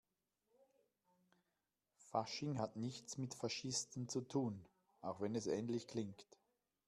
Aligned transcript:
Fasching 2.09 2.57
hat 2.57 2.75
nichts 2.75 3.19
mit 3.19 3.35
Faschisten 3.35 4.09
zu 4.09 4.21
tun, 4.21 4.65
auch 5.01 5.21
wenn 5.21 5.35
es 5.35 5.45
ähnlich 5.45 5.87
klingt. 5.87 6.25